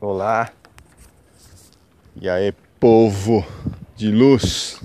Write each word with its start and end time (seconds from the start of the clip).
Olá. 0.00 0.52
E 2.14 2.28
aí, 2.28 2.52
povo 2.78 3.44
de 3.96 4.12
luz. 4.12 4.80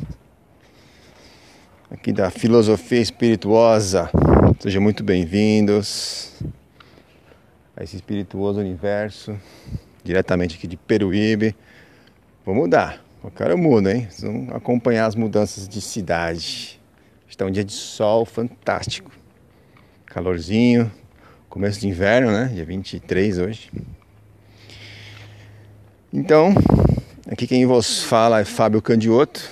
Aqui 1.91 2.11
da 2.11 2.31
filosofia 2.31 2.99
espirituosa. 2.99 4.09
Sejam 4.59 4.81
muito 4.81 5.03
bem-vindos 5.03 6.33
a 7.77 7.83
esse 7.83 7.95
espirituoso 7.95 8.59
universo, 8.59 9.39
diretamente 10.03 10.57
aqui 10.57 10.65
de 10.65 10.77
Peruíbe. 10.77 11.55
Vou 12.43 12.55
mudar. 12.55 12.99
Eu 13.23 13.29
quero 13.29 13.55
mudo, 13.55 13.91
hein? 13.91 14.07
Vamos 14.19 14.55
acompanhar 14.55 15.05
as 15.05 15.13
mudanças 15.13 15.67
de 15.67 15.79
cidade. 15.79 16.81
Está 17.29 17.45
um 17.45 17.51
dia 17.51 17.63
de 17.63 17.73
sol 17.73 18.25
fantástico. 18.25 19.11
Calorzinho. 20.07 20.91
Começo 21.49 21.79
de 21.79 21.87
inverno, 21.87 22.31
né? 22.31 22.45
Dia 22.45 22.65
23 22.65 23.37
hoje. 23.37 23.69
Então, 26.15 26.53
aqui 27.27 27.47
quem 27.47 27.65
vos 27.65 28.03
fala 28.03 28.39
é 28.39 28.45
Fábio 28.45 28.79
Candioto, 28.83 29.49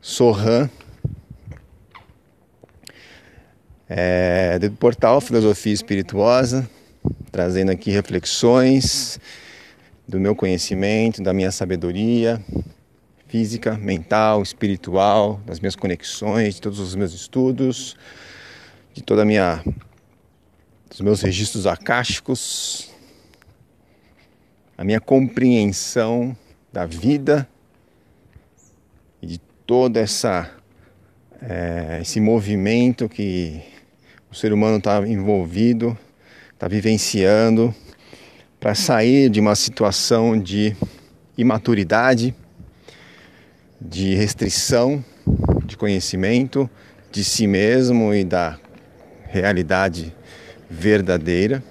Sorran, 0.00 0.70
é, 3.86 4.58
do 4.58 4.70
portal 4.70 5.20
Filosofia 5.20 5.74
Espirituosa, 5.74 6.66
trazendo 7.30 7.70
aqui 7.70 7.90
reflexões 7.90 9.20
do 10.08 10.18
meu 10.18 10.34
conhecimento, 10.34 11.22
da 11.22 11.34
minha 11.34 11.52
sabedoria 11.52 12.42
física, 13.28 13.76
mental, 13.76 14.42
espiritual, 14.42 15.38
das 15.44 15.60
minhas 15.60 15.76
conexões, 15.76 16.54
de 16.54 16.62
todos 16.62 16.80
os 16.80 16.94
meus 16.94 17.12
estudos, 17.12 17.94
de 18.94 19.02
toda 19.02 19.20
a 19.20 19.26
minha 19.26 19.62
dos 20.88 21.02
meus 21.02 21.20
registros 21.20 21.66
acásticos, 21.66 22.95
a 24.76 24.84
minha 24.84 25.00
compreensão 25.00 26.36
da 26.72 26.84
vida 26.84 27.48
e 29.22 29.26
de 29.26 29.40
todo 29.66 29.96
essa 29.96 30.50
é, 31.40 31.98
esse 32.02 32.20
movimento 32.20 33.08
que 33.08 33.62
o 34.30 34.34
ser 34.34 34.52
humano 34.52 34.78
está 34.78 35.06
envolvido, 35.06 35.96
está 36.52 36.68
vivenciando 36.68 37.74
para 38.58 38.74
sair 38.74 39.30
de 39.30 39.40
uma 39.40 39.54
situação 39.54 40.38
de 40.38 40.76
imaturidade, 41.36 42.34
de 43.80 44.14
restrição 44.14 45.04
de 45.64 45.76
conhecimento 45.76 46.68
de 47.10 47.24
si 47.24 47.46
mesmo 47.46 48.14
e 48.14 48.24
da 48.24 48.58
realidade 49.28 50.14
verdadeira. 50.68 51.62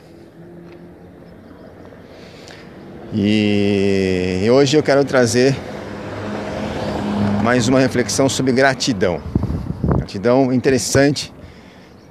E 3.18 4.46
hoje 4.52 4.76
eu 4.76 4.84
quero 4.84 5.06
trazer 5.06 5.56
mais 7.42 7.70
uma 7.70 7.80
reflexão 7.80 8.28
sobre 8.28 8.52
gratidão. 8.52 9.22
Gratidão 9.96 10.52
interessante, 10.52 11.34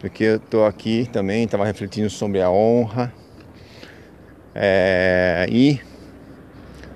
porque 0.01 0.25
eu 0.25 0.37
estou 0.37 0.65
aqui 0.65 1.07
também, 1.13 1.45
estava 1.45 1.67
refletindo 1.67 2.09
sobre 2.09 2.41
a 2.41 2.51
honra 2.51 3.13
é, 4.55 5.47
e 5.51 5.79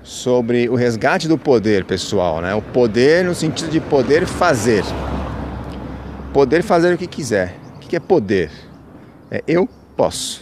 sobre 0.01 0.67
o 0.69 0.73
resgate 0.73 1.27
do 1.27 1.37
poder 1.37 1.85
pessoal, 1.85 2.41
né? 2.41 2.55
O 2.55 2.63
poder 2.63 3.23
no 3.23 3.35
sentido 3.35 3.69
de 3.69 3.79
poder 3.79 4.25
fazer. 4.25 4.83
Poder 6.33 6.63
fazer 6.63 6.95
o 6.95 6.97
que 6.97 7.05
quiser. 7.05 7.53
O 7.75 7.79
que 7.79 7.95
é 7.95 7.99
poder? 7.99 8.49
É 9.29 9.43
eu 9.47 9.69
posso. 9.95 10.41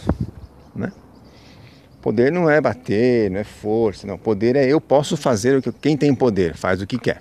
Poder 2.08 2.32
não 2.32 2.48
é 2.48 2.58
bater, 2.58 3.30
não 3.30 3.38
é 3.38 3.44
força, 3.44 4.06
não. 4.06 4.16
Poder 4.16 4.56
é 4.56 4.66
eu 4.66 4.80
posso 4.80 5.14
fazer 5.14 5.58
o 5.58 5.60
que 5.60 5.70
quem 5.70 5.94
tem 5.94 6.14
poder 6.14 6.56
faz 6.56 6.80
o 6.80 6.86
que 6.86 6.98
quer. 6.98 7.20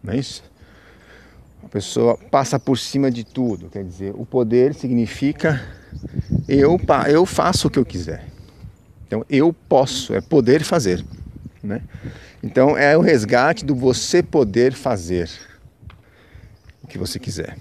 Não 0.00 0.12
é 0.12 0.16
isso? 0.16 0.44
A 1.64 1.66
pessoa 1.66 2.16
passa 2.16 2.56
por 2.56 2.78
cima 2.78 3.10
de 3.10 3.24
tudo, 3.24 3.68
quer 3.68 3.82
dizer, 3.82 4.14
o 4.14 4.24
poder 4.24 4.74
significa 4.74 5.60
eu 6.46 6.78
eu 7.08 7.26
faço 7.26 7.66
o 7.66 7.70
que 7.70 7.80
eu 7.80 7.84
quiser. 7.84 8.24
Então 9.08 9.24
eu 9.28 9.52
posso, 9.52 10.14
é 10.14 10.20
poder 10.20 10.62
fazer, 10.62 11.04
né? 11.60 11.82
Então 12.44 12.78
é 12.78 12.96
o 12.96 13.00
resgate 13.00 13.64
do 13.64 13.74
você 13.74 14.22
poder 14.22 14.72
fazer 14.72 15.28
o 16.80 16.86
que 16.86 16.96
você 16.96 17.18
quiser. 17.18 17.58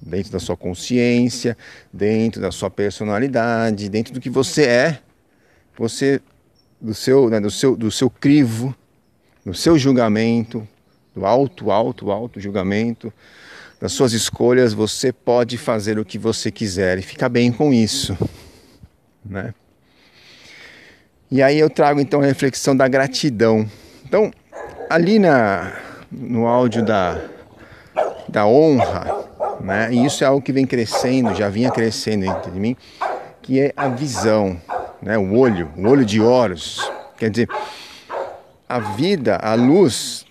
Dentro 0.00 0.30
da 0.30 0.38
sua 0.38 0.56
consciência, 0.56 1.58
dentro 1.92 2.40
da 2.40 2.52
sua 2.52 2.70
personalidade, 2.70 3.88
dentro 3.88 4.14
do 4.14 4.20
que 4.20 4.30
você 4.30 4.62
é 4.62 5.00
você 5.76 6.20
do 6.80 6.94
seu, 6.94 7.28
né, 7.28 7.40
do 7.40 7.50
seu, 7.50 7.76
do 7.76 7.90
seu 7.90 8.10
crivo, 8.10 8.74
do 9.44 9.54
seu 9.54 9.78
julgamento, 9.78 10.66
do 11.14 11.24
alto, 11.24 11.70
alto, 11.70 12.10
alto 12.10 12.40
julgamento, 12.40 13.12
das 13.80 13.92
suas 13.92 14.12
escolhas, 14.12 14.72
você 14.72 15.12
pode 15.12 15.58
fazer 15.58 15.98
o 15.98 16.04
que 16.04 16.18
você 16.18 16.50
quiser 16.50 16.98
e 16.98 17.02
ficar 17.02 17.28
bem 17.28 17.52
com 17.52 17.72
isso, 17.72 18.16
né? 19.24 19.54
E 21.30 21.42
aí 21.42 21.58
eu 21.58 21.68
trago 21.68 22.00
então 22.00 22.20
a 22.20 22.24
reflexão 22.24 22.76
da 22.76 22.86
gratidão. 22.86 23.68
Então, 24.04 24.30
ali 24.88 25.18
na 25.18 25.76
no 26.10 26.46
áudio 26.46 26.84
da 26.84 27.20
da 28.28 28.46
honra, 28.46 29.26
né? 29.60 29.92
E 29.92 30.04
isso 30.04 30.24
é 30.24 30.26
algo 30.26 30.40
que 30.40 30.52
vem 30.52 30.66
crescendo, 30.66 31.34
já 31.34 31.48
vinha 31.48 31.70
crescendo 31.70 32.26
dentro 32.26 32.50
de 32.50 32.58
mim, 32.58 32.76
que 33.42 33.60
é 33.60 33.72
a 33.76 33.88
visão 33.88 34.60
né? 35.02 35.16
o 35.18 35.36
olho, 35.36 35.70
o 35.76 35.86
olho 35.88 36.04
de 36.04 36.20
Horus. 36.20 36.90
Quer 37.16 37.30
dizer, 37.30 37.48
a 38.68 38.78
vida, 38.78 39.36
a 39.36 39.54
luz, 39.54 40.26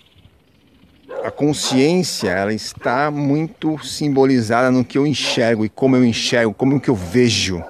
a 1.24 1.32
consciência, 1.32 2.30
ela 2.30 2.54
está 2.54 3.10
muito 3.10 3.84
simbolizada 3.84 4.70
no 4.70 4.84
que 4.84 4.98
eu 4.98 5.08
enxergo 5.08 5.66
e 5.66 5.70
como 5.70 5.96
eu 5.96 6.06
enxergo, 6.06 6.54
como 6.54 6.80
que 6.80 6.90
eu 6.90 6.96
vejo. 6.96 7.64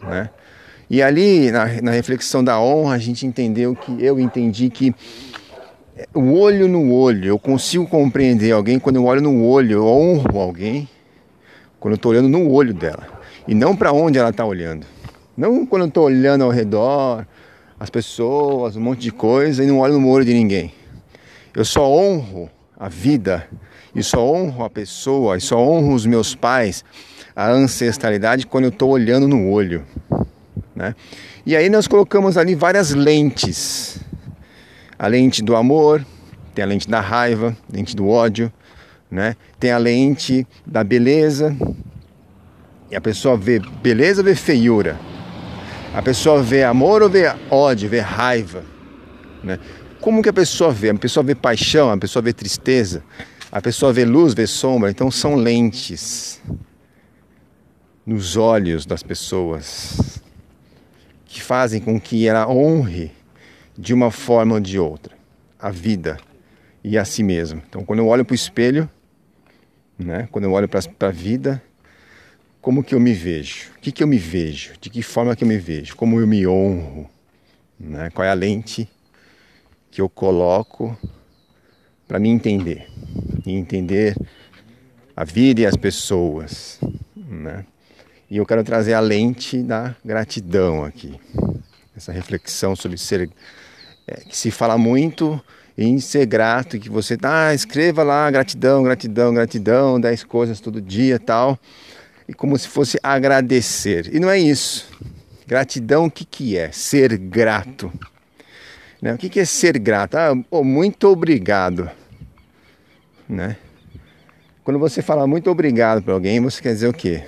Né? 0.00 0.30
E 0.88 1.02
ali, 1.02 1.50
na, 1.50 1.66
na 1.82 1.90
reflexão 1.90 2.42
da 2.42 2.60
honra, 2.60 2.94
a 2.94 2.98
gente 2.98 3.26
entendeu 3.26 3.74
que 3.74 3.96
eu 4.04 4.18
entendi 4.18 4.70
que 4.70 4.94
o 6.14 6.32
olho 6.32 6.66
no 6.66 6.92
olho, 6.92 7.26
eu 7.26 7.38
consigo 7.38 7.86
compreender 7.86 8.52
alguém 8.52 8.78
quando 8.78 8.96
eu 8.96 9.04
olho 9.04 9.20
no 9.20 9.44
olho, 9.44 9.72
eu 9.72 9.86
honro 9.86 10.40
alguém 10.40 10.88
quando 11.78 11.92
eu 11.92 11.96
estou 11.96 12.12
olhando 12.12 12.28
no 12.28 12.50
olho 12.50 12.74
dela 12.74 13.06
e 13.46 13.54
não 13.54 13.76
para 13.76 13.92
onde 13.92 14.18
ela 14.18 14.30
está 14.30 14.44
olhando. 14.44 14.86
Não 15.36 15.64
quando 15.64 15.82
eu 15.82 15.88
estou 15.88 16.04
olhando 16.04 16.44
ao 16.44 16.50
redor, 16.50 17.26
as 17.78 17.88
pessoas, 17.88 18.76
um 18.76 18.80
monte 18.80 19.00
de 19.00 19.10
coisa 19.10 19.64
e 19.64 19.66
não 19.66 19.78
olho 19.78 19.98
no 19.98 20.08
olho 20.08 20.24
de 20.24 20.34
ninguém. 20.34 20.72
Eu 21.54 21.64
só 21.64 21.86
honro 21.88 22.50
a 22.78 22.88
vida 22.88 23.48
e 23.94 24.02
só 24.02 24.24
honro 24.24 24.64
a 24.64 24.70
pessoa 24.70 25.36
e 25.36 25.40
só 25.40 25.58
honro 25.58 25.94
os 25.94 26.04
meus 26.04 26.34
pais, 26.34 26.84
a 27.34 27.48
ancestralidade 27.50 28.46
quando 28.46 28.64
eu 28.64 28.70
estou 28.70 28.90
olhando 28.90 29.26
no 29.26 29.48
olho. 29.50 29.84
Né? 30.74 30.94
E 31.44 31.56
aí 31.56 31.68
nós 31.68 31.86
colocamos 31.86 32.36
ali 32.36 32.54
várias 32.54 32.90
lentes. 32.90 33.98
A 34.98 35.06
lente 35.06 35.42
do 35.42 35.56
amor, 35.56 36.04
tem 36.54 36.62
a 36.62 36.66
lente 36.66 36.88
da 36.88 37.00
raiva, 37.00 37.56
lente 37.72 37.96
do 37.96 38.08
ódio, 38.08 38.52
né? 39.10 39.36
tem 39.58 39.72
a 39.72 39.78
lente 39.78 40.46
da 40.66 40.84
beleza. 40.84 41.56
E 42.90 42.96
a 42.96 43.00
pessoa 43.00 43.36
vê 43.36 43.58
beleza 43.58 44.22
vê 44.22 44.34
feiura? 44.34 44.98
A 45.92 46.00
pessoa 46.00 46.40
vê 46.40 46.62
amor 46.62 47.02
ou 47.02 47.10
vê 47.10 47.24
ódio, 47.50 47.88
vê 47.88 47.98
raiva? 47.98 48.64
Né? 49.42 49.58
Como 50.00 50.22
que 50.22 50.28
a 50.28 50.32
pessoa 50.32 50.72
vê? 50.72 50.90
A 50.90 50.94
pessoa 50.94 51.24
vê 51.24 51.34
paixão, 51.34 51.90
a 51.90 51.98
pessoa 51.98 52.22
vê 52.22 52.32
tristeza, 52.32 53.02
a 53.50 53.60
pessoa 53.60 53.92
vê 53.92 54.04
luz, 54.04 54.32
vê 54.32 54.46
sombra. 54.46 54.88
Então 54.90 55.10
são 55.10 55.34
lentes 55.34 56.40
nos 58.06 58.36
olhos 58.36 58.86
das 58.86 59.02
pessoas 59.02 60.22
que 61.26 61.42
fazem 61.42 61.80
com 61.80 62.00
que 62.00 62.26
ela 62.26 62.48
honre 62.48 63.10
de 63.76 63.92
uma 63.92 64.10
forma 64.10 64.54
ou 64.54 64.60
de 64.60 64.78
outra 64.78 65.14
a 65.58 65.70
vida 65.70 66.18
e 66.82 66.96
a 66.96 67.04
si 67.04 67.22
mesma. 67.22 67.62
Então 67.68 67.84
quando 67.84 67.98
eu 67.98 68.06
olho 68.06 68.24
para 68.24 68.32
o 68.32 68.34
espelho, 68.34 68.88
né, 69.98 70.28
quando 70.30 70.44
eu 70.44 70.52
olho 70.52 70.68
para 70.68 70.80
a 71.08 71.10
vida, 71.10 71.62
como 72.60 72.84
que 72.84 72.94
eu 72.94 73.00
me 73.00 73.12
vejo, 73.14 73.70
o 73.76 73.80
que, 73.80 73.90
que 73.90 74.02
eu 74.02 74.06
me 74.06 74.18
vejo, 74.18 74.74
de 74.80 74.90
que 74.90 75.02
forma 75.02 75.34
que 75.34 75.44
eu 75.44 75.48
me 75.48 75.56
vejo, 75.56 75.96
como 75.96 76.20
eu 76.20 76.26
me 76.26 76.46
honro, 76.46 77.08
né? 77.78 78.10
qual 78.10 78.26
é 78.26 78.30
a 78.30 78.34
lente 78.34 78.88
que 79.90 80.00
eu 80.00 80.08
coloco 80.08 80.96
para 82.06 82.18
me 82.18 82.28
entender 82.28 82.86
e 83.46 83.52
entender 83.52 84.14
a 85.16 85.24
vida 85.24 85.62
e 85.62 85.66
as 85.66 85.76
pessoas. 85.76 86.78
Né? 87.16 87.64
E 88.30 88.36
eu 88.36 88.44
quero 88.44 88.62
trazer 88.62 88.92
a 88.92 89.00
lente 89.00 89.62
da 89.62 89.94
gratidão 90.04 90.84
aqui, 90.84 91.18
essa 91.96 92.12
reflexão 92.12 92.76
sobre 92.76 92.98
ser, 92.98 93.30
é, 94.06 94.16
que 94.16 94.36
se 94.36 94.50
fala 94.50 94.76
muito 94.76 95.42
em 95.78 95.98
ser 95.98 96.26
grato, 96.26 96.78
que 96.78 96.90
você 96.90 97.16
ah, 97.22 97.54
escreva 97.54 98.02
lá 98.02 98.30
gratidão, 98.30 98.82
gratidão, 98.82 99.32
gratidão, 99.32 99.98
dez 99.98 100.22
coisas 100.22 100.60
todo 100.60 100.78
dia 100.78 101.18
tal 101.18 101.58
e 102.30 102.32
como 102.32 102.56
se 102.56 102.68
fosse 102.68 102.96
agradecer. 103.02 104.08
E 104.14 104.20
não 104.20 104.30
é 104.30 104.38
isso. 104.38 104.88
Gratidão, 105.48 106.04
o 106.04 106.10
que, 106.10 106.24
que 106.24 106.56
é? 106.56 106.70
Ser 106.70 107.18
grato. 107.18 107.92
Né? 109.02 109.12
O 109.12 109.18
que, 109.18 109.28
que 109.28 109.40
é 109.40 109.44
ser 109.44 109.76
grato? 109.80 110.14
Ah, 110.14 110.32
oh, 110.48 110.62
muito 110.62 111.08
obrigado. 111.08 111.90
Né? 113.28 113.56
Quando 114.62 114.78
você 114.78 115.02
fala 115.02 115.26
muito 115.26 115.50
obrigado 115.50 116.04
para 116.04 116.14
alguém, 116.14 116.40
você 116.40 116.62
quer 116.62 116.72
dizer 116.72 116.86
o 116.86 116.92
quê? 116.92 117.24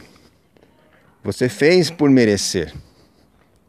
Você 1.24 1.48
fez 1.48 1.90
por 1.90 2.08
merecer. 2.08 2.72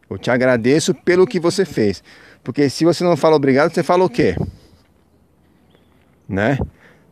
Eu 0.08 0.20
te 0.20 0.30
agradeço 0.30 0.94
pelo 0.94 1.26
que 1.26 1.40
você 1.40 1.66
fez. 1.66 2.04
Porque 2.44 2.70
se 2.70 2.86
você 2.86 3.04
não 3.04 3.18
fala 3.18 3.36
obrigado, 3.36 3.74
você 3.74 3.82
fala 3.82 4.06
o 4.06 4.10
quê? 4.10 4.36
Né? 6.30 6.60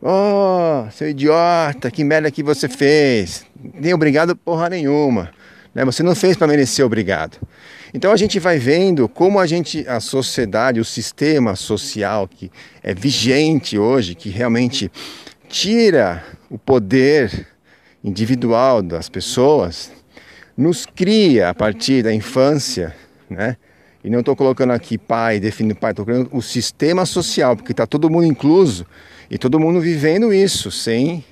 Oh, 0.04 0.90
seu 0.90 1.10
idiota, 1.10 1.88
que 1.88 2.02
merda 2.02 2.28
que 2.28 2.42
você 2.42 2.68
fez. 2.68 3.46
Nem 3.72 3.94
obrigado 3.94 4.34
porra 4.34 4.68
nenhuma. 4.68 5.30
Né? 5.72 5.84
Você 5.84 6.02
não 6.02 6.16
fez 6.16 6.36
para 6.36 6.48
merecer 6.48 6.84
obrigado. 6.84 7.38
Então 7.94 8.10
a 8.10 8.16
gente 8.16 8.40
vai 8.40 8.58
vendo 8.58 9.08
como 9.08 9.38
a 9.38 9.46
gente, 9.46 9.86
a 9.86 10.00
sociedade, 10.00 10.80
o 10.80 10.84
sistema 10.84 11.54
social 11.54 12.26
que 12.26 12.50
é 12.82 12.92
vigente 12.92 13.78
hoje, 13.78 14.16
que 14.16 14.28
realmente 14.28 14.90
tira 15.48 16.24
o 16.50 16.58
poder 16.58 17.46
individual 18.02 18.82
das 18.82 19.08
pessoas, 19.08 19.92
nos 20.56 20.84
cria 20.84 21.50
a 21.50 21.54
partir 21.54 22.02
da 22.02 22.12
infância, 22.12 22.92
né? 23.30 23.56
E 24.04 24.10
não 24.10 24.20
estou 24.20 24.34
colocando 24.34 24.72
aqui 24.72 24.98
pai, 24.98 25.38
definindo 25.38 25.76
pai, 25.76 25.92
estou 25.92 26.04
colocando 26.04 26.36
o 26.36 26.42
sistema 26.42 27.06
social, 27.06 27.56
porque 27.56 27.72
está 27.72 27.86
todo 27.86 28.10
mundo 28.10 28.26
incluso 28.26 28.84
e 29.30 29.38
todo 29.38 29.60
mundo 29.60 29.80
vivendo 29.80 30.32
isso 30.34 30.70
sem 30.70 31.24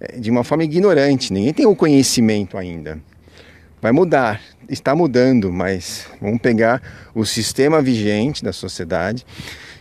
eh, 0.00 0.18
de 0.18 0.30
uma 0.30 0.44
forma 0.44 0.64
ignorante. 0.64 1.32
Ninguém 1.32 1.54
tem 1.54 1.66
o 1.66 1.74
conhecimento 1.74 2.58
ainda. 2.58 3.00
Vai 3.80 3.92
mudar, 3.92 4.40
está 4.68 4.94
mudando, 4.94 5.50
mas 5.50 6.06
vamos 6.20 6.40
pegar 6.40 6.82
o 7.14 7.24
sistema 7.24 7.80
vigente 7.80 8.44
da 8.44 8.52
sociedade, 8.52 9.24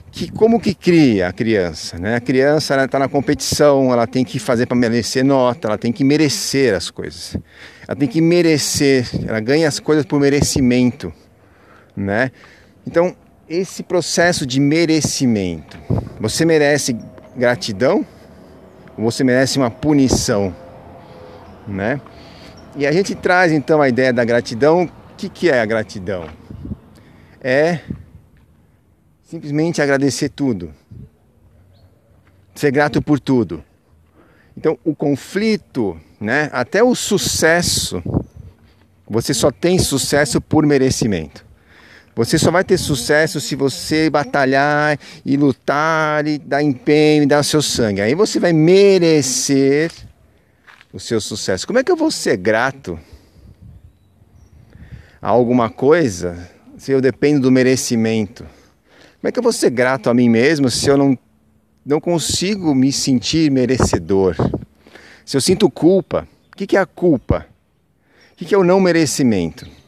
que 0.09 0.31
como 0.31 0.59
que 0.59 0.73
cria 0.73 1.27
a 1.27 1.33
criança, 1.33 1.99
né? 1.99 2.15
A 2.15 2.19
criança 2.21 2.83
está 2.85 2.97
na 2.97 3.09
competição, 3.09 3.91
ela 3.91 4.07
tem 4.07 4.23
que 4.23 4.39
fazer 4.39 4.65
para 4.65 4.77
merecer 4.77 5.25
nota, 5.25 5.67
ela 5.67 5.77
tem 5.77 5.91
que 5.91 6.05
merecer 6.05 6.73
as 6.73 6.89
coisas, 6.89 7.35
ela 7.87 7.95
tem 7.95 8.07
que 8.07 8.21
merecer, 8.21 9.07
ela 9.27 9.41
ganha 9.41 9.67
as 9.67 9.79
coisas 9.79 10.05
por 10.05 10.19
merecimento, 10.19 11.13
né? 11.95 12.31
Então 12.85 13.15
esse 13.49 13.81
processo 13.81 14.45
de 14.45 14.59
merecimento, 14.59 15.77
você 16.19 16.45
merece 16.45 16.95
gratidão 17.35 18.05
ou 18.95 19.11
você 19.11 19.23
merece 19.23 19.57
uma 19.57 19.71
punição, 19.71 20.55
né? 21.67 21.99
E 22.75 22.85
a 22.85 22.91
gente 22.91 23.15
traz 23.15 23.51
então 23.51 23.81
a 23.81 23.89
ideia 23.89 24.13
da 24.13 24.23
gratidão. 24.23 24.83
O 24.83 25.15
que, 25.17 25.27
que 25.27 25.49
é 25.49 25.59
a 25.59 25.65
gratidão? 25.65 26.29
É 27.41 27.79
simplesmente 29.23 29.81
agradecer 29.81 30.29
tudo, 30.29 30.73
ser 32.53 32.71
grato 32.71 33.01
por 33.01 33.19
tudo. 33.19 33.63
Então, 34.55 34.77
o 34.83 34.93
conflito, 34.93 35.99
né, 36.19 36.49
até 36.51 36.83
o 36.83 36.93
sucesso, 36.93 38.03
você 39.07 39.33
só 39.33 39.51
tem 39.51 39.79
sucesso 39.79 40.41
por 40.41 40.65
merecimento. 40.65 41.48
Você 42.19 42.37
só 42.37 42.51
vai 42.51 42.65
ter 42.65 42.77
sucesso 42.77 43.39
se 43.39 43.55
você 43.55 44.09
batalhar 44.09 44.99
e 45.25 45.37
lutar 45.37 46.27
e 46.27 46.37
dar 46.37 46.61
empenho 46.61 47.23
e 47.23 47.25
dar 47.25 47.39
o 47.39 47.43
seu 47.45 47.61
sangue. 47.61 48.01
Aí 48.01 48.13
você 48.13 48.41
vai 48.41 48.51
merecer 48.51 49.89
o 50.91 50.99
seu 50.99 51.21
sucesso. 51.21 51.65
Como 51.65 51.79
é 51.79 51.83
que 51.83 51.89
eu 51.89 51.95
vou 51.95 52.11
ser 52.11 52.35
grato 52.35 52.99
a 55.21 55.29
alguma 55.29 55.69
coisa 55.69 56.49
se 56.77 56.91
eu 56.91 56.99
dependo 56.99 57.43
do 57.43 57.51
merecimento? 57.51 58.43
Como 59.21 59.29
é 59.29 59.31
que 59.31 59.39
eu 59.39 59.43
vou 59.43 59.53
ser 59.53 59.69
grato 59.69 60.09
a 60.09 60.13
mim 60.13 60.27
mesmo 60.27 60.69
se 60.69 60.89
eu 60.89 60.97
não, 60.97 61.17
não 61.85 62.01
consigo 62.01 62.75
me 62.75 62.91
sentir 62.91 63.49
merecedor? 63.49 64.35
Se 65.25 65.37
eu 65.37 65.41
sinto 65.41 65.71
culpa, 65.71 66.27
o 66.51 66.57
que, 66.57 66.75
é 66.75 66.81
a 66.81 66.85
culpa? 66.85 67.47
O 68.33 68.35
que 68.43 68.53
é 68.53 68.57
o 68.57 68.63
não 68.65 68.81
merecimento? 68.81 69.78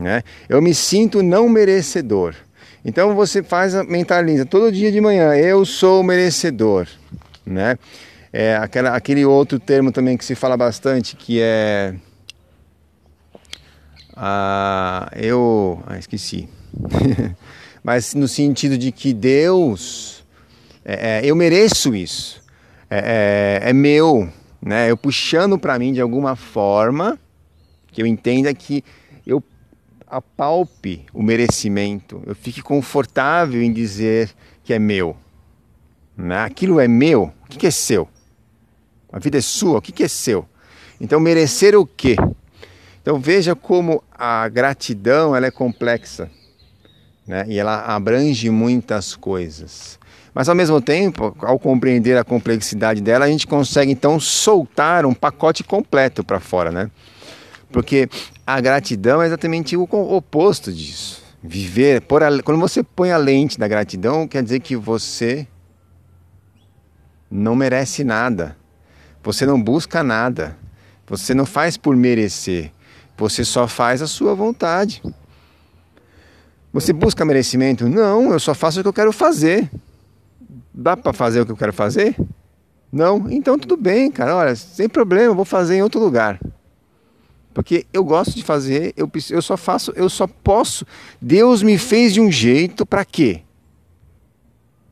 Né? 0.00 0.22
Eu 0.48 0.62
me 0.62 0.74
sinto 0.74 1.22
não 1.22 1.46
merecedor. 1.46 2.34
Então 2.82 3.14
você 3.14 3.42
faz 3.42 3.74
a 3.74 3.84
mentaliza 3.84 4.46
todo 4.46 4.72
dia 4.72 4.90
de 4.90 4.98
manhã, 4.98 5.34
eu 5.36 5.66
sou 5.66 6.02
merecedor, 6.02 6.88
né? 7.44 7.76
É, 8.32 8.56
aquela, 8.56 8.96
aquele 8.96 9.26
outro 9.26 9.58
termo 9.58 9.92
também 9.92 10.16
que 10.16 10.24
se 10.24 10.34
fala 10.34 10.56
bastante, 10.56 11.16
que 11.16 11.40
é. 11.42 11.94
Ah, 14.16 15.10
eu. 15.16 15.82
Ah, 15.86 15.98
esqueci. 15.98 16.48
Mas 17.84 18.14
no 18.14 18.26
sentido 18.28 18.78
de 18.78 18.92
que 18.92 19.12
Deus. 19.12 20.24
É, 20.82 21.18
é, 21.18 21.20
eu 21.24 21.36
mereço 21.36 21.94
isso. 21.94 22.42
É, 22.88 23.60
é, 23.64 23.70
é 23.70 23.72
meu. 23.72 24.28
Né? 24.62 24.90
Eu 24.90 24.96
puxando 24.96 25.58
para 25.58 25.78
mim 25.78 25.92
de 25.92 26.00
alguma 26.00 26.36
forma 26.36 27.18
que 27.92 28.00
eu 28.00 28.06
entenda 28.06 28.54
que 28.54 28.84
apalpe 30.10 31.06
o 31.14 31.22
merecimento, 31.22 32.20
eu 32.26 32.34
fique 32.34 32.60
confortável 32.60 33.62
em 33.62 33.72
dizer 33.72 34.30
que 34.64 34.74
é 34.74 34.78
meu. 34.78 35.16
Né? 36.16 36.42
Aquilo 36.42 36.80
é 36.80 36.88
meu, 36.88 37.32
o 37.44 37.48
que 37.48 37.66
é 37.66 37.70
seu? 37.70 38.08
A 39.12 39.18
vida 39.18 39.38
é 39.38 39.40
sua, 39.40 39.78
o 39.78 39.82
que 39.82 40.02
é 40.02 40.08
seu? 40.08 40.46
Então, 41.00 41.18
merecer 41.20 41.76
o 41.76 41.86
quê? 41.86 42.16
Então, 43.00 43.18
veja 43.18 43.54
como 43.54 44.02
a 44.12 44.46
gratidão 44.48 45.34
ela 45.34 45.46
é 45.46 45.50
complexa 45.50 46.30
né? 47.26 47.44
e 47.48 47.58
ela 47.58 47.86
abrange 47.86 48.50
muitas 48.50 49.16
coisas. 49.16 49.98
Mas, 50.34 50.48
ao 50.48 50.54
mesmo 50.54 50.80
tempo, 50.80 51.34
ao 51.40 51.58
compreender 51.58 52.16
a 52.16 52.24
complexidade 52.24 53.00
dela, 53.00 53.24
a 53.24 53.28
gente 53.28 53.46
consegue 53.46 53.90
então 53.90 54.20
soltar 54.20 55.06
um 55.06 55.14
pacote 55.14 55.64
completo 55.64 56.22
para 56.22 56.38
fora, 56.38 56.70
né? 56.70 56.90
Porque 57.72 58.08
a 58.46 58.60
gratidão 58.60 59.22
é 59.22 59.26
exatamente 59.26 59.76
o 59.76 59.82
oposto 59.82 60.72
disso. 60.72 61.22
Viver, 61.42 62.02
por 62.02 62.22
a, 62.22 62.42
quando 62.42 62.60
você 62.60 62.82
põe 62.82 63.12
a 63.12 63.16
lente 63.16 63.58
da 63.58 63.66
gratidão, 63.66 64.28
quer 64.28 64.42
dizer 64.42 64.60
que 64.60 64.76
você 64.76 65.46
não 67.30 67.54
merece 67.54 68.04
nada. 68.04 68.56
Você 69.22 69.46
não 69.46 69.60
busca 69.62 70.02
nada. 70.02 70.56
Você 71.06 71.32
não 71.32 71.46
faz 71.46 71.76
por 71.76 71.96
merecer. 71.96 72.72
Você 73.16 73.44
só 73.44 73.68
faz 73.68 74.02
a 74.02 74.06
sua 74.06 74.34
vontade. 74.34 75.02
Você 76.72 76.92
busca 76.92 77.24
merecimento? 77.24 77.88
Não, 77.88 78.32
eu 78.32 78.40
só 78.40 78.54
faço 78.54 78.80
o 78.80 78.82
que 78.82 78.88
eu 78.88 78.92
quero 78.92 79.12
fazer. 79.12 79.70
Dá 80.72 80.96
para 80.96 81.12
fazer 81.12 81.40
o 81.40 81.46
que 81.46 81.52
eu 81.52 81.56
quero 81.56 81.72
fazer? 81.72 82.16
Não? 82.92 83.30
Então 83.30 83.58
tudo 83.58 83.76
bem, 83.76 84.10
cara. 84.10 84.36
Olha, 84.36 84.56
sem 84.56 84.88
problema, 84.88 85.26
eu 85.26 85.34
vou 85.34 85.44
fazer 85.44 85.76
em 85.76 85.82
outro 85.82 86.00
lugar. 86.00 86.40
Porque 87.52 87.84
eu 87.92 88.04
gosto 88.04 88.34
de 88.36 88.44
fazer, 88.44 88.92
eu, 88.96 89.10
eu 89.30 89.42
só 89.42 89.56
faço, 89.56 89.92
eu 89.96 90.08
só 90.08 90.26
posso. 90.26 90.86
Deus 91.20 91.62
me 91.62 91.76
fez 91.78 92.14
de 92.14 92.20
um 92.20 92.30
jeito 92.30 92.86
para 92.86 93.04
quê? 93.04 93.42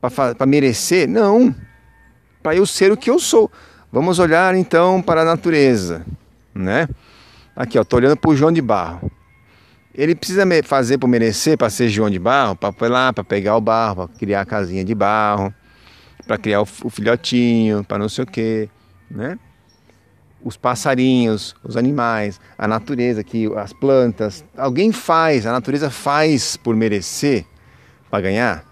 Para 0.01 0.45
merecer? 0.45 1.07
Não. 1.07 1.55
Para 2.43 2.55
eu 2.55 2.65
ser 2.65 2.91
o 2.91 2.97
que 2.97 3.09
eu 3.09 3.19
sou. 3.19 3.49
Vamos 3.91 4.19
olhar 4.19 4.55
então 4.55 5.01
para 5.01 5.21
a 5.21 5.25
natureza, 5.25 6.05
né? 6.53 6.87
Aqui, 7.55 7.77
ó, 7.79 7.83
tô 7.83 7.97
olhando 7.97 8.15
para 8.15 8.29
o 8.29 8.35
João 8.35 8.51
de 8.51 8.61
Barro. 8.61 9.11
Ele 9.93 10.15
precisa 10.15 10.45
fazer 10.63 10.97
para 10.97 11.09
merecer, 11.09 11.57
para 11.57 11.69
ser 11.69 11.89
João 11.89 12.09
de 12.09 12.19
Barro, 12.19 12.55
para 12.55 12.87
lá, 12.87 13.11
para 13.11 13.23
pegar 13.23 13.57
o 13.57 13.61
barro, 13.61 14.07
para 14.07 14.17
criar 14.17 14.41
a 14.41 14.45
casinha 14.45 14.85
de 14.85 14.93
barro, 14.93 15.53
para 16.25 16.37
criar 16.37 16.61
o, 16.61 16.67
o 16.83 16.89
filhotinho, 16.89 17.83
para 17.83 17.97
não 17.97 18.07
sei 18.07 18.23
o 18.23 18.27
quê, 18.27 18.69
né? 19.09 19.37
Os 20.43 20.55
passarinhos, 20.55 21.55
os 21.63 21.75
animais, 21.75 22.39
a 22.57 22.67
natureza, 22.67 23.21
aqui, 23.21 23.49
as 23.57 23.73
plantas. 23.73 24.43
Alguém 24.57 24.91
faz, 24.91 25.45
a 25.45 25.51
natureza 25.51 25.89
faz 25.89 26.55
por 26.55 26.75
merecer, 26.75 27.45
para 28.09 28.21
ganhar? 28.21 28.69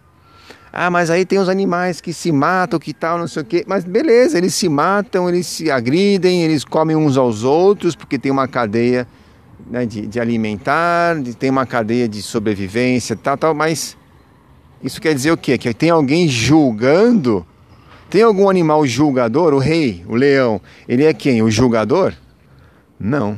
Ah, 0.71 0.89
mas 0.89 1.09
aí 1.09 1.25
tem 1.25 1.39
os 1.39 1.49
animais 1.49 1.99
que 1.99 2.13
se 2.13 2.31
matam, 2.31 2.79
que 2.79 2.93
tal, 2.93 3.17
não 3.17 3.27
sei 3.27 3.41
o 3.41 3.45
quê. 3.45 3.65
Mas 3.67 3.83
beleza, 3.83 4.37
eles 4.37 4.53
se 4.53 4.69
matam, 4.69 5.27
eles 5.27 5.47
se 5.47 5.71
agridem, 5.71 6.43
eles 6.43 6.63
comem 6.63 6.95
uns 6.95 7.17
aos 7.17 7.43
outros, 7.43 7.95
porque 7.95 8.19
tem 8.19 8.31
uma 8.31 8.47
cadeia 8.47 9.07
né, 9.69 9.85
de, 9.85 10.05
de 10.05 10.19
alimentar, 10.19 11.19
de, 11.21 11.35
tem 11.35 11.49
uma 11.49 11.65
cadeia 11.65 12.07
de 12.07 12.21
sobrevivência, 12.21 13.15
tal, 13.15 13.37
tal. 13.37 13.55
Mas 13.55 13.97
isso 14.83 15.01
quer 15.01 15.13
dizer 15.13 15.31
o 15.31 15.37
quê? 15.37 15.57
Que 15.57 15.73
tem 15.73 15.89
alguém 15.89 16.27
julgando? 16.27 17.45
Tem 18.09 18.21
algum 18.21 18.49
animal 18.49 18.85
julgador? 18.85 19.53
O 19.53 19.59
rei, 19.59 20.03
o 20.07 20.15
leão, 20.15 20.61
ele 20.87 21.03
é 21.03 21.13
quem? 21.13 21.41
O 21.41 21.51
julgador? 21.51 22.13
Não. 22.99 23.37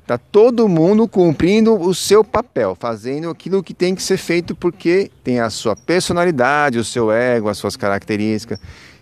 Está 0.00 0.16
todo 0.16 0.68
mundo 0.68 1.08
cumprindo 1.08 1.74
o 1.74 1.92
seu 1.92 2.22
papel, 2.22 2.76
fazendo 2.78 3.28
aquilo 3.28 3.62
que 3.62 3.74
tem 3.74 3.94
que 3.94 4.02
ser 4.02 4.16
feito 4.16 4.54
porque 4.54 5.10
tem 5.24 5.40
a 5.40 5.50
sua 5.50 5.74
personalidade, 5.74 6.78
o 6.78 6.84
seu 6.84 7.10
ego, 7.10 7.48
as 7.48 7.58
suas 7.58 7.76
características. 7.76 8.58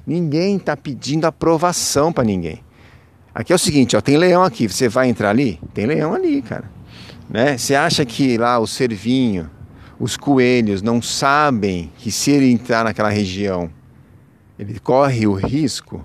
Ninguém 0.06 0.56
está 0.56 0.76
pedindo 0.76 1.26
aprovação 1.26 2.12
para 2.12 2.24
ninguém. 2.24 2.64
Aqui 3.34 3.52
é 3.52 3.56
o 3.56 3.58
seguinte, 3.58 3.96
ó, 3.96 4.00
tem 4.00 4.16
leão 4.16 4.42
aqui, 4.42 4.66
você 4.66 4.88
vai 4.88 5.08
entrar 5.08 5.30
ali? 5.30 5.60
Tem 5.74 5.86
leão 5.86 6.14
ali, 6.14 6.40
cara. 6.40 6.70
Né? 7.28 7.58
Você 7.58 7.74
acha 7.74 8.04
que 8.04 8.38
lá 8.38 8.58
o 8.58 8.66
cervinho, 8.66 9.50
os 9.98 10.16
coelhos 10.16 10.82
não 10.82 11.02
sabem 11.02 11.92
que 11.98 12.10
se 12.10 12.30
ele 12.30 12.50
entrar 12.50 12.84
naquela 12.84 13.08
região, 13.08 13.70
ele 14.58 14.78
corre 14.78 15.26
o 15.26 15.34
risco? 15.34 16.04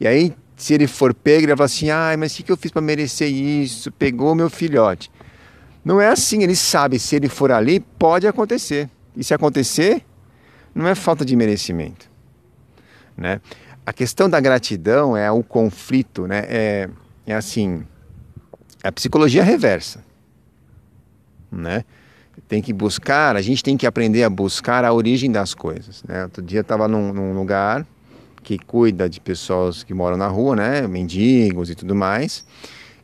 E 0.00 0.06
aí, 0.06 0.34
se 0.56 0.74
ele 0.74 0.86
for 0.86 1.14
pego, 1.14 1.40
ele 1.40 1.46
vai 1.48 1.56
falar 1.56 1.66
assim: 1.66 1.90
ai, 1.90 2.16
mas 2.16 2.38
o 2.38 2.42
que 2.42 2.52
eu 2.52 2.56
fiz 2.56 2.70
para 2.70 2.82
merecer 2.82 3.30
isso? 3.30 3.90
Pegou 3.92 4.34
meu 4.34 4.50
filhote. 4.50 5.10
Não 5.84 6.00
é 6.00 6.08
assim, 6.08 6.42
ele 6.42 6.56
sabe, 6.56 6.98
se 6.98 7.16
ele 7.16 7.28
for 7.28 7.50
ali, 7.50 7.80
pode 7.80 8.26
acontecer. 8.26 8.90
E 9.16 9.24
se 9.24 9.32
acontecer, 9.32 10.04
não 10.74 10.86
é 10.86 10.94
falta 10.94 11.24
de 11.24 11.34
merecimento. 11.34 12.10
Né? 13.16 13.40
A 13.86 13.92
questão 13.92 14.28
da 14.28 14.38
gratidão 14.38 15.16
é 15.16 15.30
o 15.30 15.42
conflito, 15.42 16.26
né? 16.26 16.44
é, 16.48 16.90
é 17.26 17.34
assim, 17.34 17.86
é 18.82 18.88
a 18.88 18.92
psicologia 18.92 19.42
reversa. 19.42 20.04
Né? 21.50 21.84
Tem 22.46 22.62
que 22.62 22.72
buscar, 22.72 23.36
a 23.36 23.42
gente 23.42 23.62
tem 23.62 23.76
que 23.76 23.86
aprender 23.86 24.22
a 24.22 24.30
buscar 24.30 24.84
a 24.84 24.92
origem 24.92 25.30
das 25.30 25.54
coisas. 25.54 26.02
Né? 26.04 26.24
Outro 26.24 26.42
dia 26.42 26.60
estava 26.60 26.86
num, 26.86 27.12
num 27.12 27.32
lugar 27.34 27.86
que 28.42 28.58
cuida 28.58 29.08
de 29.08 29.20
pessoas 29.20 29.82
que 29.82 29.92
moram 29.92 30.16
na 30.16 30.28
rua, 30.28 30.56
né? 30.56 30.86
mendigos 30.86 31.70
e 31.70 31.74
tudo 31.74 31.94
mais. 31.94 32.44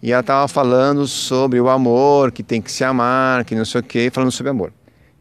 E 0.03 0.13
ela 0.13 0.21
estava 0.21 0.47
falando 0.47 1.07
sobre 1.07 1.61
o 1.61 1.69
amor, 1.69 2.31
que 2.31 2.43
tem 2.43 2.61
que 2.61 2.71
se 2.71 2.85
amar, 2.85 3.45
que 3.45 3.55
não 3.55 3.65
sei 3.65 3.81
o 3.81 3.85
quê, 3.85 4.11
falando 4.13 4.31
sobre 4.31 4.51
amor. 4.51 4.73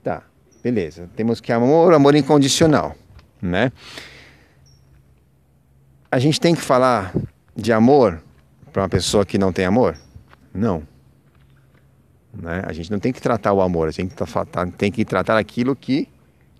Tá, 0.04 0.22
beleza. 0.62 1.10
Temos 1.16 1.40
que 1.40 1.52
amor, 1.52 1.94
amor 1.94 2.16
incondicional, 2.16 2.96
né? 3.42 3.72
A 6.12 6.20
gente 6.20 6.40
tem 6.40 6.54
que 6.54 6.62
falar 6.62 7.14
de 7.56 7.72
amor 7.72 8.22
para 8.72 8.84
uma 8.84 8.90
pessoa 8.90 9.26
que 9.26 9.38
não 9.38 9.54
tem 9.54 9.66
amor? 9.66 9.96
Não. 10.54 10.84
Né? 12.34 12.64
A 12.66 12.74
gente 12.74 12.92
não 12.92 13.00
tem 13.00 13.14
que 13.14 13.22
tratar 13.22 13.54
o 13.54 13.62
amor, 13.62 13.88
a 13.88 13.92
gente 13.92 14.14
tem 14.78 14.92
que 14.92 15.06
tratar 15.06 15.38
aquilo 15.38 15.76
que 15.76 16.08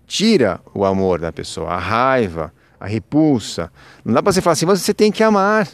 tira 0.06 0.60
o 0.72 0.84
amor 0.84 1.18
da 1.18 1.32
pessoa, 1.32 1.70
a 1.70 1.78
raiva, 1.78 2.52
a 2.78 2.86
repulsa. 2.86 3.72
Não 4.04 4.14
dá 4.14 4.22
para 4.22 4.32
você 4.32 4.40
falar 4.40 4.52
assim, 4.52 4.66
você 4.66 4.94
tem 4.94 5.10
que 5.10 5.22
amar. 5.22 5.68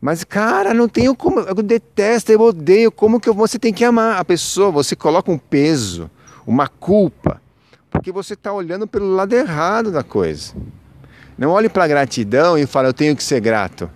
Mas, 0.00 0.22
cara, 0.22 0.72
não 0.72 0.88
tenho 0.88 1.14
como. 1.14 1.40
Eu 1.40 1.54
detesto, 1.56 2.30
eu 2.30 2.40
odeio. 2.40 2.92
Como 2.92 3.18
que 3.18 3.30
você 3.32 3.58
tem 3.58 3.72
que 3.72 3.84
amar 3.84 4.20
a 4.20 4.24
pessoa? 4.24 4.70
Você 4.70 4.94
coloca 4.94 5.30
um 5.30 5.38
peso, 5.38 6.08
uma 6.46 6.68
culpa, 6.68 7.42
porque 7.90 8.12
você 8.12 8.34
está 8.34 8.52
olhando 8.52 8.86
pelo 8.86 9.12
lado 9.12 9.32
errado 9.32 9.90
da 9.90 10.04
coisa. 10.04 10.54
Não 11.36 11.50
olhe 11.50 11.68
para 11.68 11.84
a 11.84 11.88
gratidão 11.88 12.56
e 12.56 12.64
fale, 12.64 12.88
eu 12.88 12.92
tenho 12.92 13.16
que 13.16 13.24
ser 13.24 13.40
grato. 13.40 13.90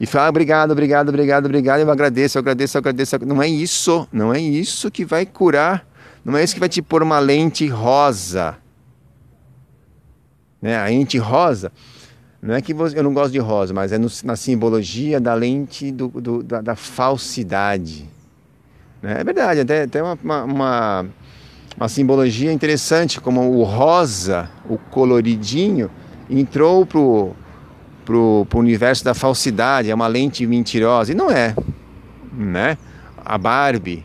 E 0.00 0.06
fala, 0.06 0.26
ah, 0.26 0.28
obrigado, 0.30 0.70
obrigado, 0.72 1.08
obrigado, 1.08 1.46
obrigado, 1.46 1.80
eu 1.80 1.90
agradeço, 1.90 2.36
eu 2.36 2.40
agradeeço, 2.40 2.76
eu 2.76 2.80
agradeço. 2.80 3.18
Não 3.24 3.42
é 3.42 3.48
isso, 3.48 4.08
não 4.12 4.34
é 4.34 4.40
isso 4.40 4.90
que 4.90 5.04
vai 5.04 5.24
curar. 5.24 5.86
Não 6.24 6.36
é 6.36 6.42
isso 6.42 6.54
que 6.54 6.60
vai 6.60 6.68
te 6.68 6.80
pôr 6.80 7.02
uma 7.02 7.18
lente 7.18 7.66
rosa. 7.68 8.56
Né? 10.60 10.76
A 10.76 10.86
lente 10.86 11.18
rosa 11.18 11.70
não 12.44 12.54
é 12.54 12.60
que 12.60 12.74
você, 12.74 12.98
eu 12.98 13.02
não 13.02 13.14
gosto 13.14 13.32
de 13.32 13.38
rosa, 13.38 13.72
mas 13.72 13.90
é 13.90 13.96
no, 13.96 14.08
na 14.22 14.36
simbologia 14.36 15.18
da 15.18 15.32
lente 15.32 15.90
do, 15.90 16.08
do, 16.08 16.42
da, 16.42 16.60
da, 16.60 16.76
falsidade. 16.76 18.06
Né? 19.00 19.16
É 19.20 19.24
verdade, 19.24 19.60
até, 19.60 19.82
até 19.84 20.02
uma, 20.02 20.18
uma, 20.22 21.06
uma, 21.74 21.88
simbologia 21.88 22.52
interessante, 22.52 23.18
como 23.18 23.50
o 23.50 23.62
rosa, 23.64 24.50
o 24.68 24.76
coloridinho, 24.76 25.90
entrou 26.28 26.84
pro, 26.84 27.34
pro, 28.04 28.46
pro 28.48 28.58
universo 28.58 29.04
da 29.04 29.14
falsidade, 29.14 29.90
é 29.90 29.94
uma 29.94 30.06
lente 30.06 30.46
mentirosa, 30.46 31.12
e 31.12 31.14
não 31.14 31.30
é. 31.30 31.54
Né? 32.32 32.76
A 33.16 33.38
Barbie 33.38 34.04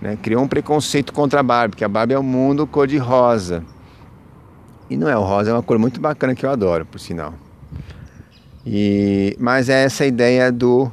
né? 0.00 0.18
criou 0.20 0.42
um 0.42 0.48
preconceito 0.48 1.12
contra 1.12 1.40
a 1.40 1.42
Barbie, 1.42 1.76
que 1.76 1.84
a 1.84 1.88
Barbie 1.88 2.14
é 2.14 2.18
o 2.18 2.20
um 2.20 2.24
mundo 2.24 2.66
cor-de-rosa. 2.66 3.64
E 4.90 4.96
não 4.96 5.08
é, 5.08 5.16
o 5.16 5.22
rosa 5.22 5.50
é 5.50 5.52
uma 5.52 5.62
cor 5.62 5.78
muito 5.78 6.00
bacana 6.00 6.34
que 6.34 6.44
eu 6.44 6.50
adoro, 6.50 6.84
por 6.84 6.98
sinal. 6.98 7.34
E, 8.66 9.36
mas 9.38 9.68
é 9.68 9.84
essa 9.84 10.04
ideia 10.04 10.52
do, 10.52 10.90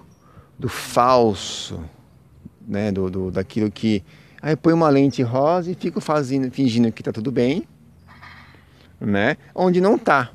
do 0.58 0.70
falso, 0.70 1.84
né? 2.68 2.92
do, 2.92 3.10
do, 3.10 3.32
daquilo 3.32 3.70
que. 3.72 4.04
Aí 4.42 4.56
põe 4.56 4.74
uma 4.74 4.88
lente 4.88 5.22
rosa 5.22 5.72
e 5.72 5.76
fico 5.76 6.00
fazendo, 6.00 6.50
fingindo 6.50 6.92
que 6.92 7.02
está 7.02 7.12
tudo 7.12 7.32
bem, 7.32 7.68
né? 9.02 9.36
onde 9.54 9.82
não 9.82 9.96
está. 9.96 10.32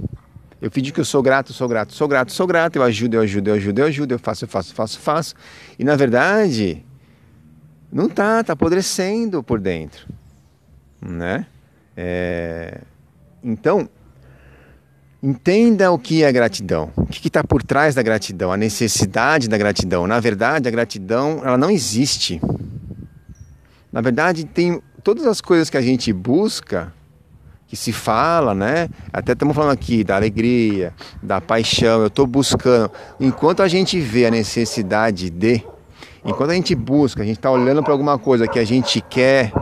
Eu 0.65 0.71
fingi 0.71 0.91
que 0.93 0.99
eu 0.99 1.05
sou 1.05 1.23
grato, 1.23 1.53
sou 1.53 1.69
grato, 1.69 1.93
sou 1.93 2.09
grato, 2.09 2.33
sou 2.33 2.47
grato, 2.47 2.77
eu 2.77 2.83
ajudo, 2.83 3.17
eu 3.17 3.21
ajudo, 3.21 3.51
eu 3.51 3.55
ajudo, 3.55 3.79
eu 3.81 3.87
ajudo, 3.87 4.13
eu 4.13 4.19
faço, 4.19 4.45
eu 4.47 4.49
faço, 4.49 4.75
faço, 4.75 4.99
faço. 4.99 5.35
E 5.79 5.85
na 5.85 5.95
verdade, 5.95 6.83
não 7.93 8.09
tá, 8.09 8.43
tá 8.43 8.55
apodrecendo 8.55 9.43
por 9.43 9.61
dentro, 9.61 10.09
né? 11.03 11.45
É... 11.95 12.81
Então, 13.43 13.91
Entenda 15.23 15.91
o 15.91 15.99
que 15.99 16.23
é 16.23 16.33
gratidão. 16.33 16.93
O 16.97 17.07
que 17.07 17.29
está 17.29 17.45
por 17.45 17.63
trás 17.63 17.95
da 17.95 18.03
gratidão, 18.03 18.51
a 18.53 18.59
necessidade 18.59 19.49
da 19.49 19.57
gratidão. 19.57 20.07
Na 20.07 20.21
verdade, 20.21 20.69
a 20.69 20.71
gratidão 20.71 21.43
ela 21.43 21.57
não 21.59 21.71
existe. 21.71 22.41
Na 23.91 24.01
verdade, 24.01 24.45
tem 24.45 24.83
todas 25.03 25.27
as 25.27 25.41
coisas 25.41 25.69
que 25.69 25.79
a 25.79 25.83
gente 25.83 26.13
busca, 26.13 26.93
que 27.67 27.77
se 27.77 27.93
fala, 27.93 28.55
né? 28.55 28.89
Até 29.13 29.33
estamos 29.33 29.55
falando 29.55 29.73
aqui 29.73 30.05
da 30.05 30.17
alegria, 30.17 30.93
da 31.23 31.41
paixão. 31.41 32.01
Eu 32.01 32.07
estou 32.09 32.27
buscando. 32.27 32.91
Enquanto 33.19 33.63
a 33.63 33.69
gente 33.69 33.99
vê 33.99 34.27
a 34.27 34.31
necessidade 34.31 35.31
de, 35.31 35.65
enquanto 36.25 36.51
a 36.51 36.55
gente 36.55 36.75
busca, 36.75 37.23
a 37.23 37.27
gente 37.27 37.37
está 37.39 37.51
olhando 37.51 37.83
para 37.83 37.93
alguma 37.93 38.19
coisa 38.19 38.47
que 38.47 38.59
a 38.59 38.65
gente 38.65 39.01
quer, 39.01 39.53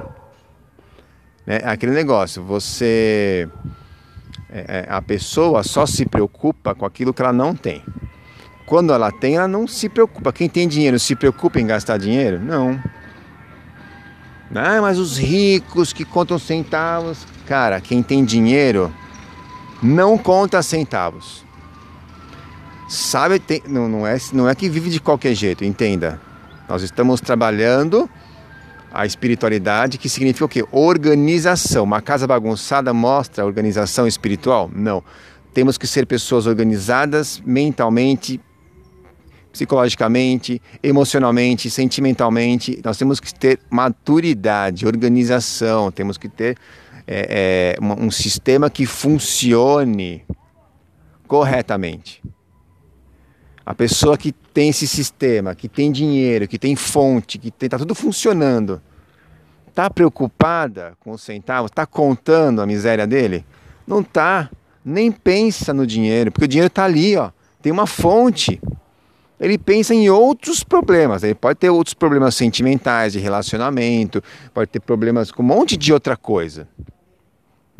né? 1.46 1.60
Aquele 1.64 1.92
negócio. 1.92 2.42
Você 2.42 3.48
é, 4.50 4.84
é, 4.86 4.86
a 4.90 5.00
pessoa 5.00 5.62
só 5.62 5.86
se 5.86 6.04
preocupa 6.04 6.74
com 6.74 6.84
aquilo 6.84 7.14
que 7.14 7.22
ela 7.22 7.32
não 7.32 7.54
tem. 7.54 7.82
Quando 8.66 8.92
ela 8.92 9.10
tem, 9.10 9.36
ela 9.36 9.48
não 9.48 9.66
se 9.66 9.88
preocupa. 9.88 10.32
Quem 10.32 10.48
tem 10.48 10.68
dinheiro 10.68 10.98
se 10.98 11.16
preocupa 11.16 11.58
em 11.58 11.66
gastar 11.66 11.96
dinheiro? 11.96 12.38
Não. 12.38 12.78
Ah, 14.54 14.82
mas 14.82 14.98
os 14.98 15.16
ricos 15.16 15.92
que 15.94 16.04
contam 16.04 16.38
centavos. 16.38 17.26
Cara, 17.46 17.80
quem 17.80 18.02
tem 18.02 18.24
dinheiro 18.24 18.92
não 19.82 20.16
conta 20.16 20.62
centavos. 20.62 21.44
Sabe, 22.88 23.38
tem, 23.38 23.62
não, 23.66 23.88
não, 23.88 24.06
é, 24.06 24.16
não 24.32 24.48
é 24.48 24.54
que 24.54 24.68
vive 24.68 24.90
de 24.90 25.00
qualquer 25.00 25.34
jeito, 25.34 25.64
entenda. 25.64 26.20
Nós 26.68 26.82
estamos 26.82 27.20
trabalhando 27.20 28.08
a 28.92 29.06
espiritualidade, 29.06 29.98
que 29.98 30.08
significa 30.08 30.44
o 30.44 30.48
quê? 30.48 30.64
Organização. 30.70 31.84
Uma 31.84 32.02
casa 32.02 32.26
bagunçada 32.26 32.92
mostra 32.92 33.44
organização 33.44 34.06
espiritual? 34.06 34.70
Não. 34.74 35.02
Temos 35.54 35.78
que 35.78 35.86
ser 35.86 36.06
pessoas 36.06 36.46
organizadas 36.46 37.42
mentalmente, 37.44 38.40
psicologicamente, 39.50 40.60
emocionalmente, 40.82 41.70
sentimentalmente. 41.70 42.80
Nós 42.84 42.96
temos 42.96 43.20
que 43.20 43.34
ter 43.34 43.58
maturidade, 43.70 44.86
organização, 44.86 45.90
temos 45.90 46.16
que 46.16 46.28
ter 46.28 46.56
é, 47.14 47.76
é, 47.78 47.84
um 47.84 48.10
sistema 48.10 48.70
que 48.70 48.86
funcione 48.86 50.24
corretamente. 51.26 52.22
A 53.64 53.74
pessoa 53.74 54.16
que 54.16 54.32
tem 54.32 54.70
esse 54.70 54.86
sistema, 54.88 55.54
que 55.54 55.68
tem 55.68 55.92
dinheiro, 55.92 56.48
que 56.48 56.58
tem 56.58 56.74
fonte, 56.74 57.38
que 57.38 57.52
está 57.64 57.78
tudo 57.78 57.94
funcionando, 57.94 58.82
está 59.68 59.88
preocupada 59.88 60.94
com 61.00 61.12
os 61.12 61.22
centavos? 61.22 61.70
Está 61.70 61.86
contando 61.86 62.60
a 62.60 62.66
miséria 62.66 63.06
dele? 63.06 63.44
Não 63.86 64.00
está. 64.00 64.50
Nem 64.84 65.12
pensa 65.12 65.72
no 65.72 65.86
dinheiro, 65.86 66.32
porque 66.32 66.46
o 66.46 66.48
dinheiro 66.48 66.66
está 66.66 66.84
ali, 66.84 67.16
ó. 67.16 67.30
Tem 67.60 67.70
uma 67.70 67.86
fonte. 67.86 68.60
Ele 69.38 69.56
pensa 69.56 69.94
em 69.94 70.10
outros 70.10 70.64
problemas. 70.64 71.22
Ele 71.22 71.34
pode 71.34 71.58
ter 71.58 71.70
outros 71.70 71.94
problemas 71.94 72.34
sentimentais, 72.34 73.12
de 73.12 73.20
relacionamento, 73.20 74.22
pode 74.52 74.70
ter 74.70 74.80
problemas 74.80 75.30
com 75.30 75.42
um 75.42 75.46
monte 75.46 75.76
de 75.76 75.92
outra 75.92 76.16
coisa. 76.16 76.68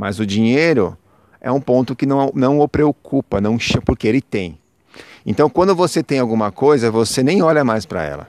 Mas 0.03 0.19
o 0.19 0.27
dinheiro 0.27 0.99
é 1.41 1.53
um 1.53 1.61
ponto 1.61 1.95
que 1.95 2.05
não, 2.05 2.33
não 2.35 2.59
o 2.59 2.67
preocupa, 2.67 3.41
não 3.41 3.57
porque 3.85 4.09
ele 4.09 4.21
tem. 4.21 4.59
Então, 5.25 5.49
quando 5.49 5.77
você 5.77 6.03
tem 6.03 6.19
alguma 6.19 6.51
coisa, 6.51 6.91
você 6.91 7.23
nem 7.23 7.41
olha 7.41 7.63
mais 7.63 7.87
para 7.87 8.03
ela. 8.03 8.29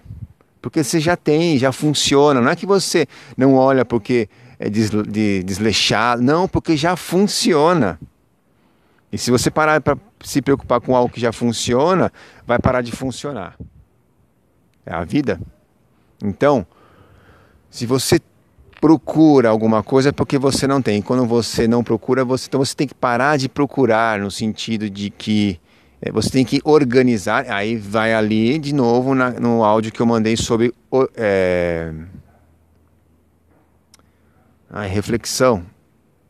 Porque 0.61 0.83
você 0.83 0.99
já 0.99 1.17
tem, 1.17 1.57
já 1.57 1.71
funciona. 1.71 2.39
Não 2.39 2.51
é 2.51 2.55
que 2.55 2.67
você 2.67 3.07
não 3.35 3.55
olha 3.55 3.83
porque 3.83 4.29
é 4.59 4.69
desleixado. 4.69 6.21
Não, 6.21 6.47
porque 6.47 6.77
já 6.77 6.95
funciona. 6.95 7.99
E 9.11 9.17
se 9.17 9.31
você 9.31 9.49
parar 9.49 9.81
para 9.81 9.97
se 10.23 10.43
preocupar 10.43 10.79
com 10.79 10.95
algo 10.95 11.11
que 11.11 11.19
já 11.19 11.33
funciona, 11.33 12.13
vai 12.45 12.59
parar 12.59 12.83
de 12.83 12.91
funcionar. 12.91 13.57
É 14.85 14.93
a 14.93 15.03
vida. 15.03 15.41
Então, 16.23 16.67
se 17.71 17.87
você 17.87 18.21
procura 18.83 19.47
alguma 19.47 19.81
coisa 19.81 20.11
porque 20.11 20.37
você 20.37 20.67
não 20.67 20.81
tem. 20.81 21.01
Quando 21.01 21.25
você 21.25 21.69
não 21.69 21.81
procura, 21.81 22.25
você, 22.25 22.47
então 22.49 22.59
você 22.59 22.75
tem 22.75 22.85
que 22.85 22.93
parar 22.93 23.37
de 23.37 23.47
procurar 23.47 24.19
no 24.19 24.29
sentido 24.29 24.89
de 24.89 25.09
que 25.09 25.57
É, 26.05 26.11
você 26.11 26.29
tem 26.29 26.43
que 26.43 26.59
organizar, 26.65 27.49
aí 27.49 27.77
vai 27.77 28.13
ali 28.13 28.59
de 28.59 28.75
novo 28.75 29.15
na, 29.15 29.29
no 29.39 29.63
áudio 29.63 29.89
que 29.89 30.01
eu 30.01 30.05
mandei 30.05 30.35
sobre 30.35 30.73
é, 31.15 31.93
a 34.69 34.81
reflexão, 34.81 35.63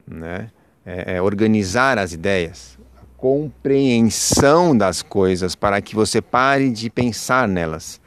né? 0.08 0.52
É, 0.86 1.16
é 1.16 1.22
organizar 1.22 1.98
as 1.98 2.14
ideias, 2.14 2.78
a 3.02 3.06
compreensão 3.18 4.78
das 4.78 5.02
coisas 5.02 5.56
para 5.56 5.82
que 5.82 5.96
você 5.96 6.22
pare 6.22 6.70
de 6.70 6.88
pensar 6.92 7.48
nelas. 7.48 8.00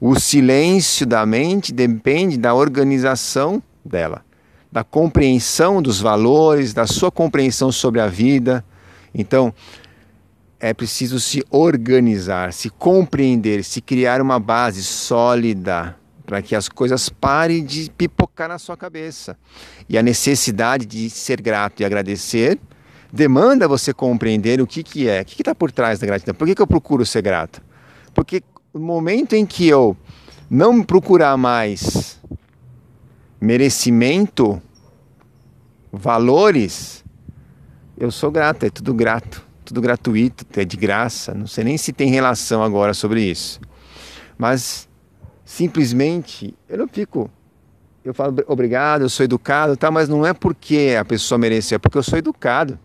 O 0.00 0.18
silêncio 0.18 1.06
da 1.06 1.26
mente 1.26 1.70
depende 1.70 2.38
da 2.38 2.54
organização 2.54 3.62
dela, 3.90 4.24
da 4.72 4.82
compreensão 4.84 5.82
dos 5.82 6.00
valores, 6.00 6.72
da 6.72 6.86
sua 6.86 7.10
compreensão 7.10 7.70
sobre 7.70 8.00
a 8.00 8.06
vida. 8.06 8.64
Então, 9.14 9.52
é 10.60 10.72
preciso 10.72 11.18
se 11.18 11.42
organizar, 11.50 12.52
se 12.52 12.70
compreender, 12.70 13.64
se 13.64 13.80
criar 13.80 14.20
uma 14.20 14.38
base 14.38 14.84
sólida 14.84 15.96
para 16.26 16.40
que 16.40 16.54
as 16.54 16.68
coisas 16.68 17.08
parem 17.08 17.64
de 17.64 17.90
pipocar 17.90 18.48
na 18.48 18.58
sua 18.58 18.76
cabeça. 18.76 19.36
E 19.88 19.98
a 19.98 20.02
necessidade 20.02 20.86
de 20.86 21.10
ser 21.10 21.40
grato 21.40 21.80
e 21.80 21.84
agradecer 21.84 22.58
demanda 23.12 23.66
você 23.66 23.92
compreender 23.92 24.60
o 24.60 24.66
que, 24.66 24.84
que 24.84 25.08
é, 25.08 25.22
o 25.22 25.24
que 25.24 25.42
está 25.42 25.54
por 25.54 25.72
trás 25.72 25.98
da 25.98 26.06
gratidão. 26.06 26.34
Por 26.34 26.46
que, 26.46 26.54
que 26.54 26.62
eu 26.62 26.66
procuro 26.66 27.04
ser 27.04 27.22
grato? 27.22 27.60
Porque 28.14 28.42
no 28.72 28.80
momento 28.80 29.34
em 29.34 29.44
que 29.44 29.66
eu 29.66 29.96
não 30.48 30.82
procurar 30.82 31.36
mais 31.36 32.19
merecimento, 33.40 34.60
valores, 35.92 37.04
eu 37.98 38.10
sou 38.10 38.30
grato, 38.30 38.66
é 38.66 38.70
tudo 38.70 38.92
grato 38.94 39.50
tudo 39.70 39.80
gratuito, 39.80 40.44
é 40.58 40.64
de 40.64 40.76
graça. 40.76 41.32
Não 41.32 41.46
sei 41.46 41.62
nem 41.62 41.78
se 41.78 41.92
tem 41.92 42.10
relação 42.10 42.62
agora 42.62 42.92
sobre 42.92 43.22
isso. 43.22 43.60
Mas 44.36 44.88
simplesmente 45.44 46.54
eu 46.68 46.78
não 46.78 46.88
fico. 46.88 47.30
Eu 48.04 48.12
falo 48.12 48.34
obrigado, 48.48 49.02
eu 49.02 49.08
sou 49.08 49.22
educado, 49.22 49.76
tá, 49.76 49.90
mas 49.90 50.08
não 50.08 50.26
é 50.26 50.32
porque 50.32 50.96
a 50.98 51.04
pessoa 51.04 51.38
mereceu, 51.38 51.76
é 51.76 51.78
porque 51.78 51.98
eu 51.98 52.02
sou 52.02 52.18
educado. 52.18 52.78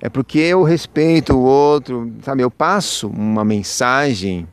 É 0.00 0.08
porque 0.08 0.38
eu 0.38 0.62
respeito 0.62 1.34
o 1.34 1.42
outro, 1.42 2.10
sabe? 2.22 2.42
Eu 2.42 2.50
passo 2.50 3.06
uma 3.08 3.44
mensagem. 3.44 4.48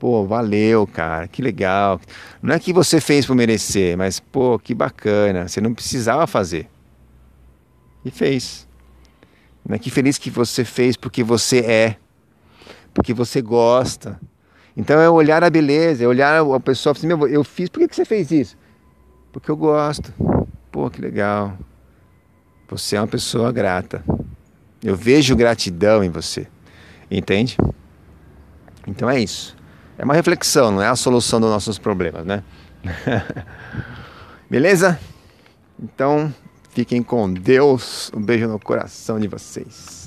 Pô, 0.00 0.24
valeu, 0.24 0.86
cara, 0.86 1.28
que 1.28 1.42
legal. 1.42 2.00
Não 2.42 2.54
é 2.54 2.58
que 2.58 2.72
você 2.72 3.02
fez 3.02 3.26
por 3.26 3.36
merecer, 3.36 3.98
mas 3.98 4.18
pô, 4.18 4.58
que 4.58 4.74
bacana. 4.74 5.46
Você 5.46 5.60
não 5.60 5.74
precisava 5.74 6.26
fazer. 6.26 6.66
E 8.02 8.10
fez. 8.10 8.66
Né? 9.62 9.78
Que 9.78 9.90
feliz 9.90 10.16
que 10.16 10.30
você 10.30 10.64
fez 10.64 10.96
porque 10.96 11.22
você 11.22 11.58
é, 11.58 11.96
porque 12.94 13.12
você 13.12 13.42
gosta. 13.42 14.18
Então 14.74 14.98
é 14.98 15.10
olhar 15.10 15.44
a 15.44 15.50
beleza, 15.50 16.02
é 16.02 16.06
olhar 16.08 16.40
a 16.40 16.60
pessoa 16.60 16.92
assim, 16.92 17.06
meu, 17.06 17.28
eu 17.28 17.44
fiz, 17.44 17.68
por 17.68 17.86
que 17.86 17.94
você 17.94 18.06
fez 18.06 18.30
isso? 18.30 18.56
Porque 19.30 19.50
eu 19.50 19.56
gosto. 19.56 20.14
Pô, 20.72 20.88
que 20.88 21.02
legal. 21.02 21.58
Você 22.70 22.96
é 22.96 23.00
uma 23.02 23.06
pessoa 23.06 23.52
grata. 23.52 24.02
Eu 24.82 24.96
vejo 24.96 25.36
gratidão 25.36 26.02
em 26.02 26.08
você. 26.08 26.46
Entende? 27.10 27.58
Então 28.86 29.10
é 29.10 29.20
isso. 29.20 29.59
É 30.00 30.04
uma 30.04 30.14
reflexão, 30.14 30.70
não 30.72 30.82
é 30.82 30.88
a 30.88 30.96
solução 30.96 31.38
dos 31.38 31.50
nossos 31.50 31.78
problemas, 31.78 32.24
né? 32.24 32.42
Beleza? 34.48 34.98
Então, 35.78 36.32
Fiquem 36.70 37.02
com 37.02 37.32
Deus. 37.32 38.12
Um 38.14 38.22
beijo 38.22 38.46
no 38.46 38.58
coração 38.58 39.18
de 39.18 39.26
vocês. 39.26 39.99